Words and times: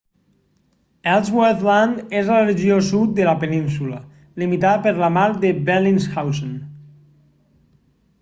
ellsworth 1.15 1.59
land 1.65 2.15
és 2.21 2.31
la 2.31 2.39
regió 2.45 2.79
sud 2.87 3.13
de 3.19 3.27
la 3.27 3.35
península 3.43 3.99
limitada 4.45 4.81
per 4.87 4.95
la 5.03 5.11
mar 5.19 5.27
de 5.45 5.51
bellingshausen 5.69 6.57